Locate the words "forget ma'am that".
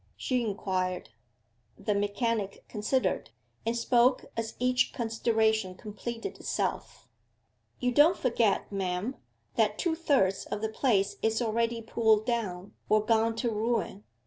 8.17-9.77